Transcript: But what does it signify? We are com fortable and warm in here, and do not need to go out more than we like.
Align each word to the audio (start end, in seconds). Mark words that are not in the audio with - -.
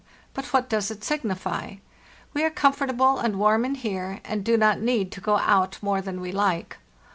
But 0.33 0.45
what 0.45 0.67
does 0.67 0.89
it 0.89 1.03
signify? 1.03 1.75
We 2.33 2.43
are 2.43 2.49
com 2.49 2.73
fortable 2.73 3.23
and 3.23 3.35
warm 3.37 3.63
in 3.65 3.75
here, 3.75 4.19
and 4.25 4.43
do 4.43 4.57
not 4.57 4.79
need 4.81 5.11
to 5.11 5.21
go 5.21 5.37
out 5.37 5.77
more 5.79 6.01
than 6.01 6.21
we 6.21 6.31
like. 6.31 6.79